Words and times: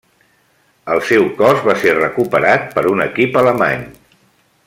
El 0.93 1.01
seu 1.09 1.27
cos 1.41 1.61
va 1.67 1.75
ser 1.83 1.93
recuperat 1.99 2.65
per 2.79 2.85
un 2.95 3.07
equip 3.07 3.39
alemany. 3.45 3.87